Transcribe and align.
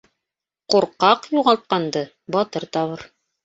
Ҡурҡаҡ 0.75 1.29
юғалтҡанды 1.41 2.05
батыр 2.39 2.69
табыр. 2.81 3.09